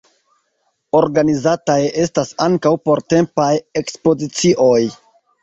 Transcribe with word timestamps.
Organizataj 0.99 1.75
estas 2.05 2.33
ankaŭ 2.47 2.73
portempaj 2.89 3.53
ekspozicioj. 3.83 4.81